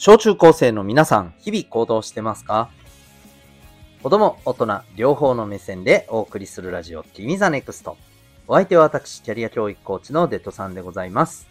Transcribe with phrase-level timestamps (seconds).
[0.00, 2.70] 小中高生の皆さん、日々行動してますか？
[4.00, 7.96] 子供、大人、両方の目線でお送りするラジオ、君 the NEXT。
[8.46, 11.48] お相手は私、キャリア教育コーチのデトさんでございます。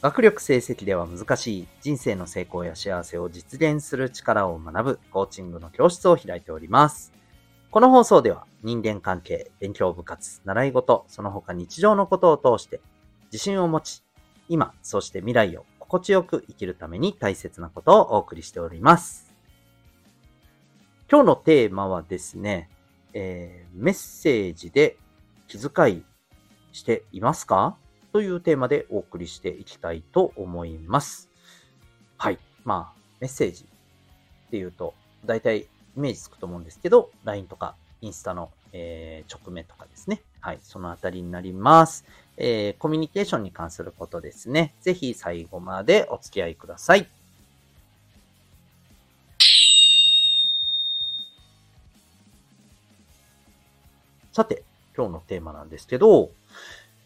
[0.00, 7.12] 学力成績では難しい人生の成功や幸せを実現する力を学ぶコーチングの教室を開いております。
[7.70, 12.80] この放送では人間関係、勉強部活、習い事、その他日常のことを通して
[13.30, 14.02] 自信を持ち、
[14.48, 19.30] 今、そして未来を心地よく生きるために大切なことをお送りしております。
[21.10, 22.70] 今日のテーマはですね、
[23.12, 24.96] えー、メッセージで
[25.48, 26.02] 気遣い
[26.72, 27.76] していますか？
[28.10, 31.28] というテーマでお送りしていきたいと思います。
[32.16, 32.38] はい。
[32.64, 33.66] まあ、メッセージ
[34.46, 34.94] っていうと、
[35.26, 40.22] 大体イメージつくと思うんですけど、LINE とかインスタの、えー、直目とかですね。
[40.40, 40.58] はい。
[40.62, 42.04] そのあたりになります。
[42.36, 44.74] えー、コミュニケーションに関することですね。
[44.80, 47.06] ぜひ最後までお付き合いください。
[54.32, 54.64] さて、
[54.96, 56.30] 今日のテーマなんですけど、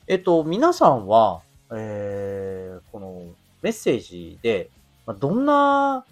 [0.07, 3.23] えっと、皆さんは、えー、この
[3.63, 4.71] メッセージで、
[5.19, 6.05] どんな、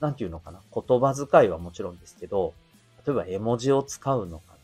[0.00, 2.52] なんていうのかな、言葉遣いはもちろんですけど、
[3.06, 4.57] 例えば絵文字を使うのか、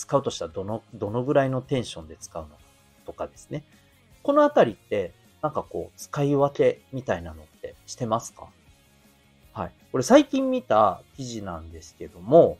[0.00, 2.54] 使うとしたらどの、どのぐらいのテンションで使うのか
[3.04, 3.64] とかですね。
[4.22, 5.12] このあたりって、
[5.42, 8.48] なんかこう、使い分けみたいなのってしてますか？
[9.52, 9.72] はい。
[9.92, 12.56] これ最近見た記事なんですけども、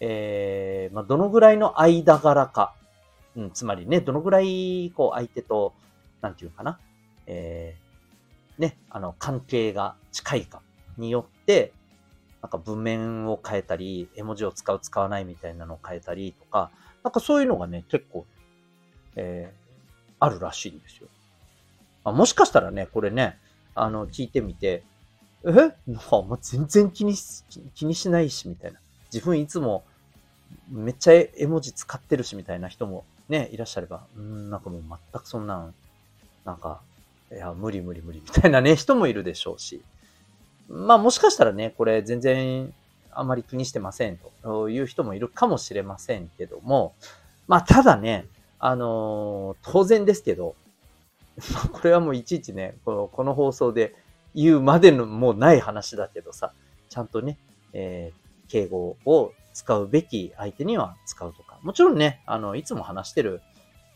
[0.00, 2.74] えー、まあ、どのぐらいの間柄か。
[3.36, 5.72] うん、つまりね、どのぐらい、こう、相手と、
[6.20, 6.78] なんていうかな、
[7.26, 10.60] えー、ね、あの、関係が近いか
[10.98, 11.72] によって、
[12.42, 16.70] なんか文面を変えたり、絵文字を使う、使わないみたいなのを変えたりとか、
[17.04, 18.26] なんかそういうのがね、結構、
[19.14, 21.08] えー、あるらしいんですよ。
[22.04, 23.38] あもしかしたらね、これね、
[23.76, 24.82] あの、聞いてみて、
[25.44, 25.50] え、
[25.86, 27.44] もう全然気にし、
[27.74, 28.80] 気にしないし、みたいな。
[29.12, 29.84] 自分いつも、
[30.68, 34.82] めっちゃ絵文字使ってるし、みたいな人もね、いらっしゃれば、うん、なんかもう
[35.12, 35.74] 全くそんなん、
[36.44, 36.80] なんか、
[37.30, 39.82] いや、無理無理無理、みたいなね、人もいるでしょうし。
[40.72, 42.72] まあもしかしたらね、これ全然
[43.12, 46.94] あまり気にしてませんという人もいるかもしれませんけども、
[47.46, 48.26] まあただね、
[48.58, 50.54] あのー、当然ですけど、
[51.72, 53.94] これはもういちいちね、このこの放送で
[54.34, 56.52] 言うまでのもうない話だけどさ、
[56.88, 57.38] ちゃんとね、
[57.74, 61.58] えー、敬語を使うべき相手には使うとか。
[61.62, 63.40] もちろんね、あの、いつも話してる、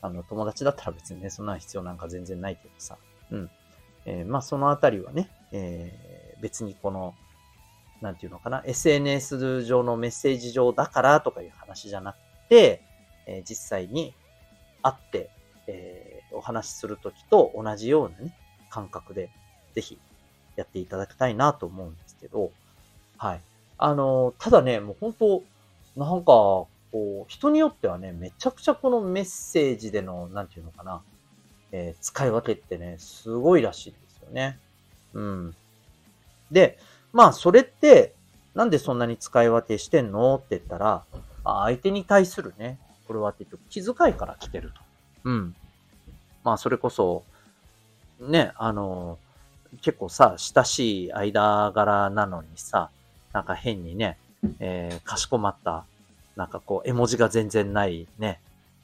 [0.03, 2.99] あの、友達だったら別にね、そんな必要なんか全然ないけどさ。
[3.31, 3.51] うん。
[4.05, 7.15] えー、まあ、そのあたりはね、えー、別にこの、
[8.01, 12.17] なんていうのかな、SNS 上のメッセージ上だからとかいう話じゃなく
[12.49, 12.83] て、
[13.27, 14.15] えー、実際に
[14.83, 15.31] 会って、
[15.67, 18.37] えー、お話しするときと同じようなね、
[18.71, 19.31] 感覚で、
[19.75, 19.99] ぜひ
[20.57, 22.51] やっていただきたいなと思うんですけど、
[23.19, 23.41] はい。
[23.79, 25.43] あの、ただね、もう本当
[25.97, 31.03] なんか、こう、人によってはね、めちゃくちゃこのメッセージでの、なんていうのかな、
[31.73, 34.59] えー、使い分けってね、すごいらしいですよね。
[35.15, 35.55] うん。
[36.51, 36.79] で、
[37.13, 38.15] まあ、それって、
[38.55, 40.37] なんでそんなに使い分けしてんの？
[40.37, 41.05] って言ったら、
[41.45, 44.81] 相手に対するね、これは結局気遣いから来てると。
[45.25, 45.55] うん。
[46.43, 47.25] まあ、それこそ、
[48.21, 49.19] ね、あの、
[49.83, 52.91] 結構さ、親しい間柄なのにさ、
[53.33, 54.17] なんか変にね、
[54.61, 55.85] えー、かしこまった、
[56.37, 58.41] なんかこう、絵文字が全然ないね、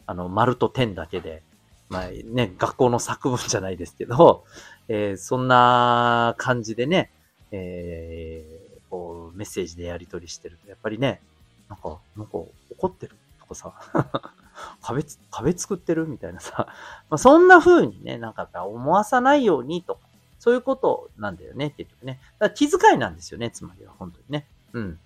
[0.07, 1.43] あの、丸と点だけで、
[1.89, 4.45] まあね、学校の作文じゃないですけど、
[4.89, 7.11] えー、そんな感じでね、
[7.53, 11.21] えー、こう、メッセージでやり取りしてると、やっぱりね、
[11.69, 12.53] なんか、なんか怒
[12.87, 13.73] ってるとかさ、
[14.83, 16.07] 壁つ、壁作ってる？
[16.07, 16.67] みたいなさ、
[17.09, 20.01] まあ、そんな風にね、なんか思わさないようにとか、
[20.39, 22.21] そういうことなんだよね、結局ね。
[22.39, 24.47] だから気遣いなんですよね、つまりは、本当にね。
[24.73, 24.99] うん。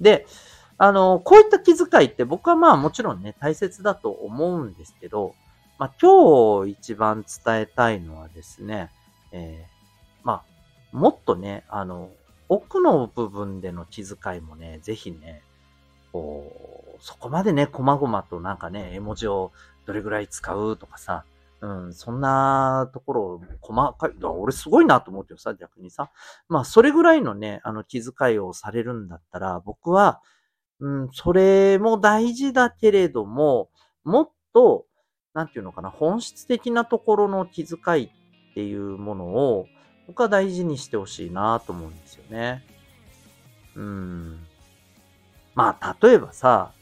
[0.00, 0.26] で、
[0.78, 5.34] あの、こういった気遣いって僕はまあもちろんね、大切だと思うんですけど、
[5.78, 8.90] まあ今日一番伝えたいのはですね、
[9.30, 9.66] え、
[10.92, 12.10] もっとね、あの、
[12.48, 15.42] 奥の部分での気遣いもね、ぜひね、
[16.12, 16.52] こ
[16.98, 19.52] う、そこまでね、細々となんかね、絵文字を
[19.86, 21.24] どれぐらい使うとかさ、
[21.62, 26.10] うん、そんなところを、細かい、俺すごいなと思うけどさ、逆にさ。
[26.48, 30.20] まあ、それぐらいのね、あの、気遣いをされるんだったら、僕は、
[30.80, 33.70] うん、それも大事だけれども、
[34.02, 34.86] もっと、
[35.34, 39.66] なんていうのかな、本質的なところの気遣いっていうものを、
[40.06, 42.64] 僕は大事にしてほしいなと思うんですよね。
[43.76, 44.46] うん。
[45.54, 46.72] まあ、例えばさ、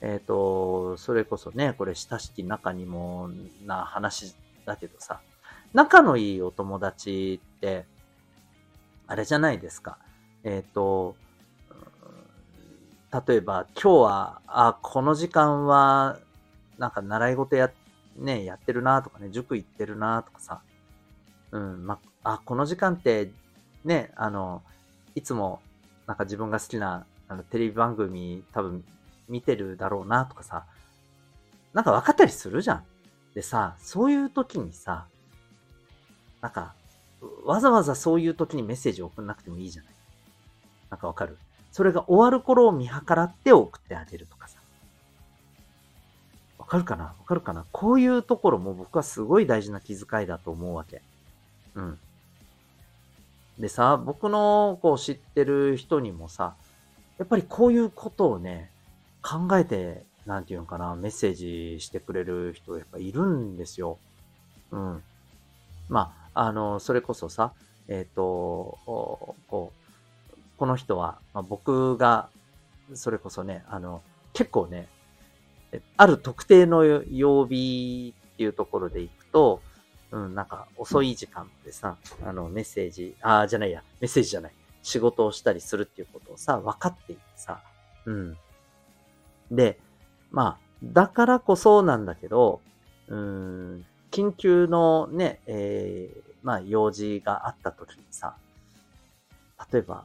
[0.00, 3.30] えっ、ー、と、それこそね、これ親しき仲にも
[3.66, 4.34] な話
[4.64, 5.20] だけどさ、
[5.72, 7.84] 仲のいいお友達って、
[9.06, 9.98] あれじゃないですか。
[10.44, 11.16] えっ、と、
[13.26, 16.18] 例えば今日は、あ、この時間は、
[16.78, 17.70] なんか習い事や、
[18.16, 20.60] ね、やってるなとかね、塾行ってるなとかさ、
[21.50, 21.98] うん、ま、あ、
[22.30, 23.30] あこの時間って、
[23.86, 24.62] ね、あの、
[25.14, 25.62] いつも、
[26.06, 28.84] なんか自分が好きな、あの、テレビ番組多分
[29.30, 30.64] 見てるだろうなとかさ、
[31.72, 32.84] なんか分かったりするじゃん。
[33.34, 35.06] でさ、そういう時にさ、
[36.42, 36.74] なんか、
[37.46, 39.92] わざわざそういう時にメッセージを送んなくてもいいじゃない。
[40.90, 41.38] なんかわかる？
[41.72, 44.58] それが終わる頃を見計らって送ってあげるとかさ。
[46.58, 47.04] わかるかな？
[47.04, 47.64] わかるかな？
[47.72, 51.02] こういうところも僕はすごい大事な気遣いだと思うわけ。
[51.74, 51.98] うん。
[53.58, 56.54] でさ、僕のこう知ってる人にもさ、
[57.18, 58.70] やっぱりこういうことをね、
[59.22, 63.98] 考えて、なんていうのかな、メッセージしてくれる人やっぱいるんですよ。
[64.70, 65.02] うん。
[65.88, 67.52] まあ、あの、それこそさ、
[67.88, 69.72] えっ、ー、と、こ
[70.30, 72.28] う、この人は、まあ、僕が、
[72.94, 74.02] それこそね、あの、
[74.32, 74.86] 結構ね、
[75.96, 79.60] ある特定の曜日っていうところで行くと、
[80.10, 84.52] うん、なんか遅い時間でさ、あの、メッセージ、ああ、じゃないや、メッセージじゃない、
[84.82, 87.60] 仕事をしたりするっていうことをさ、分かっていてさ、
[88.06, 88.36] うん。
[89.50, 89.78] で、
[90.30, 92.60] まあ、だからこそなんだけど、
[93.08, 98.36] うん、緊急のね、えー、まあ、用事があった時にさ、
[99.72, 100.04] 例えば、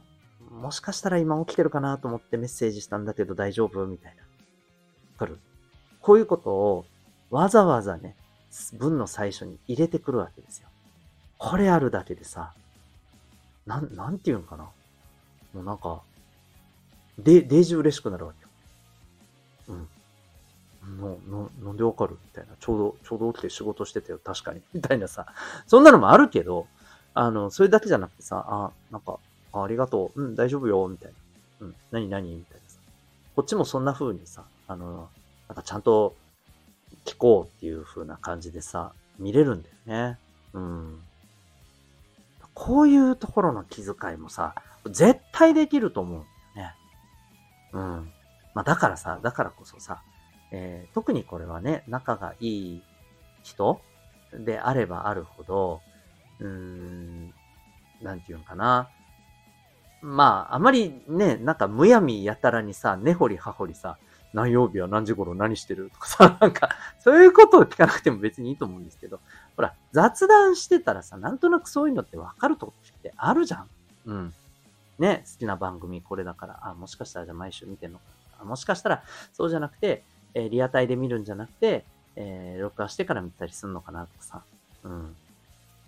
[0.50, 4.22] もしかしたら今起きてるかなと思ってメッセージしたんだけど大丈夫みたいな。
[4.22, 4.28] わ
[5.18, 5.38] かる？
[6.00, 6.84] こういうことを
[7.30, 8.14] わざわざね、
[8.74, 10.68] 文の最初に入れてくるわけですよ。
[11.38, 12.52] これあるだけでさ、
[13.66, 14.64] なん、なんて言うんかな。
[15.52, 16.00] もうなんか、
[17.18, 18.48] で、デージ嬉しくなるわけよ。
[19.68, 19.88] うん。
[21.00, 22.54] の、の、なんでわかるみたいな。
[22.58, 24.18] ちょうど、ちょうど起きて仕事してたよ。
[24.22, 24.60] 確かに。
[24.74, 25.26] みたいなさ。
[25.66, 26.66] そんなのもあるけど、
[27.14, 29.18] あの、それだけじゃなくてさ、あ、なんか、
[29.52, 30.22] あありがとう。
[30.22, 30.86] うん、大丈夫よ。
[30.88, 31.12] みたい
[31.60, 31.66] な。
[31.66, 32.34] うん、何何？
[32.34, 32.78] みたいなさ。
[33.36, 35.08] こっちもそんな風にさ、あの、
[35.48, 36.16] なんかちゃんと
[37.04, 40.18] 聞こうっていう風な感じでさ、見れるんだよね。
[40.52, 41.00] うん。
[42.54, 44.54] こういうところの気遣いもさ、
[44.86, 46.22] 絶対できると思うん
[46.56, 46.74] だよね。
[47.72, 48.12] うん。
[48.54, 50.02] まあだからさ、だからこそさ、
[50.52, 52.82] えー、特にこれはね、仲がいい
[53.42, 53.80] 人
[54.32, 55.80] であればあるほど、
[56.38, 57.34] うーん、
[58.02, 58.88] なんていうのかな。
[60.00, 63.96] まあ、あまりね、なんかむやみやたらにさ、根掘り葉掘りさ、
[64.34, 66.68] 何曜日は何時頃何してるとかさ、 なんか、
[67.00, 69.20] そういうことを聞かなくても別にいいと思うんですけど、
[69.56, 73.70] ほら、雑談してたらさ、なんとなくそういうのってわかるとってあるじゃん。
[74.06, 74.34] うん。
[74.98, 77.98] ね、好きな番組これだから、あ、もしかしたらじゃあ毎週見てんの
[78.38, 79.02] かもしかしたら
[79.32, 80.04] そうじゃなくて、
[80.34, 81.84] えー、リアタイで見るんじゃなくて、
[82.16, 84.42] えー、録画してから見たりすんのかなとかさ。
[84.82, 85.16] うん。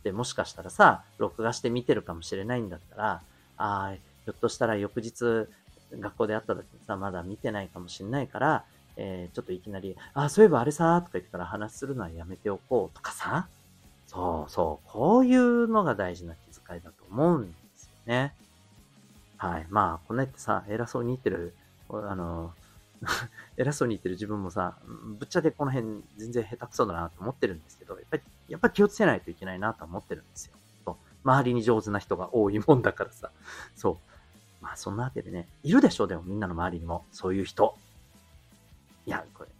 [0.04, 3.22] で、もしかしたらさ、録画して見てるかもしれないんだったら、
[3.56, 5.48] ああ、ひょっとしたら翌日、
[5.92, 8.64] 学校で会った時にさ、まだ見てないかもしんないから、
[8.96, 13.48] えー、ちょっといきなり、あ、そういえばあれさ、とか言ってから話するのはやめておこうとかさ。
[14.06, 18.34] そうそう、こういうのが大事な気遣いだと思うんですよね。
[19.36, 19.66] はい。
[19.68, 21.54] まあ、こんなってさ、偉そうに言ってる、
[21.90, 22.52] あの、
[23.58, 30.56] 偉そうに言ってる自分もさ、ぶっちゃけこの辺全然下手くそだなと思ってるんですけど、やっぱり、やっぱ気をつけないといけないなと思ってるんですよ。
[31.26, 33.30] 周りに上手な人が多いもんだからさ。
[33.74, 34.15] そう。
[34.66, 37.76] まあそんなわけでね、いるでしょ、でもみんなの周りにも、そういう人。
[39.06, 39.50] いや、これ、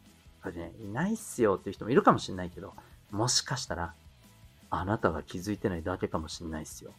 [0.43, 2.75] これね、いないっすよっていう人もいるかもしんないけど、
[3.13, 3.95] もしかしたら、
[4.69, 6.91] あなたが気づいてないだけかもしんないっすよ。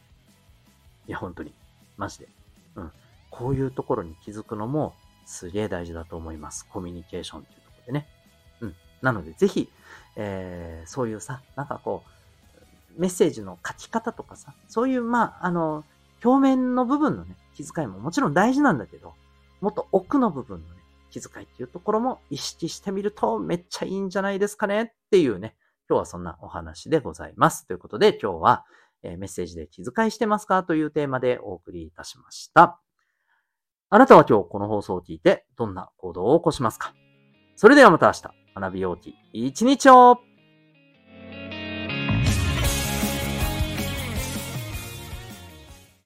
[1.05, 1.53] いや、本当に。
[1.97, 2.29] マジで。
[2.75, 2.91] うん。
[3.29, 4.93] こういうところに気づくのも
[5.25, 6.65] すげえ大事だと思います。
[6.65, 8.07] コミュニケーションっていうところでね。
[8.61, 8.75] うん。
[9.01, 9.69] なので、ぜひ、
[10.15, 12.05] えー、そういうさ、なんかこ
[12.97, 15.83] う、メッセージの書き方とかさ、そういう、まあ、あの、
[16.23, 19.15] 表面の部分のね、気遣いももちろん大事なんだけど、
[19.61, 25.55] もっと奥の部分のね、気遣いっていうところも意識してみるとめっちゃいいんじゃないですかねっていうね、
[25.89, 27.65] 今日はそんなお話でございます。
[27.65, 28.65] ということで今日は、
[29.01, 32.79] え、メッセージで気遣いしてますかというテーマでお送りいたしました。
[33.89, 36.93] あなたは今日この放送を聞いてどんな行動を起こしますか？
[37.55, 38.21] それではまた明日、
[38.59, 40.19] 学びようき一日を